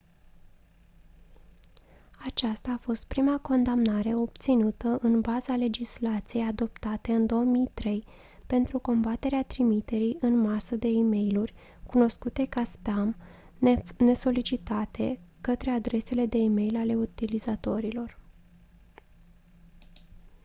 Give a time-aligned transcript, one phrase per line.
[2.25, 8.03] aceasta a fost prima condamnare obținută în baza legislației adoptate în 2003
[8.47, 11.53] pentru combaterea trimiterii în masă de e-mailuri
[11.85, 13.15] cunoscute ca spam
[13.97, 18.19] nesolicitate către adresele de e-mail ale utilizatorilor